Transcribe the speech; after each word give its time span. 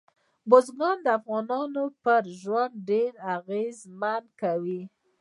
بزګان 0.49 0.97
د 1.05 1.07
افغانانو 1.19 1.83
پر 2.03 2.23
ژوند 2.41 2.73
ډېر 2.89 3.11
اغېزمن 3.37 4.23
کوي. 4.41 4.81